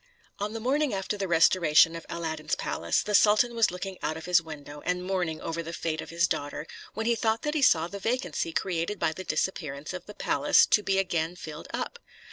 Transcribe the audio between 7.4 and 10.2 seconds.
that he saw the vacancy created by the disappearance of the